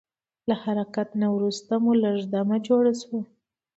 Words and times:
له 0.47 0.55
حرکت 0.63 1.09
نه 1.21 1.27
وروسته 1.35 1.73
مو 1.83 1.93
چې 1.95 1.99
لږ 2.03 2.17
دمه 2.33 2.57
جوړه 2.67 2.93
شوه. 3.01 3.21